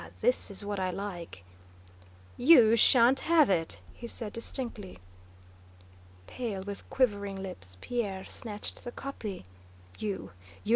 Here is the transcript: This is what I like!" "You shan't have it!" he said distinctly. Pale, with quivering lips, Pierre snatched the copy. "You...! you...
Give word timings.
This 0.19 0.49
is 0.49 0.65
what 0.65 0.79
I 0.79 0.89
like!" 0.89 1.43
"You 2.35 2.75
shan't 2.75 3.19
have 3.19 3.51
it!" 3.51 3.79
he 3.93 4.07
said 4.07 4.33
distinctly. 4.33 4.97
Pale, 6.25 6.63
with 6.63 6.89
quivering 6.89 7.43
lips, 7.43 7.77
Pierre 7.81 8.25
snatched 8.27 8.83
the 8.83 8.91
copy. 8.91 9.45
"You...! 9.99 10.31
you... 10.63 10.69